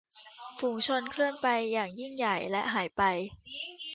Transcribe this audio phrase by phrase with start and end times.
[0.59, 3.01] ฝูงชนเคลื่อนไปอย่างยิ่งใหญ่และหายไป